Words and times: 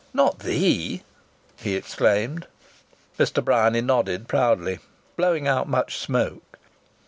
"Not 0.15 0.39
the?" 0.39 0.99
he 1.61 1.75
exclaimed. 1.75 2.47
Mr. 3.19 3.45
Bryany 3.45 3.81
nodded 3.81 4.27
proudly, 4.27 4.79
blowing 5.15 5.47
out 5.47 5.69
much 5.69 5.97
smoke. 5.99 6.57